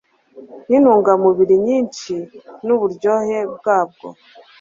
[0.69, 2.13] n’intungamubiri nyinshi,
[2.65, 4.07] n’uburyohe bwabwo.…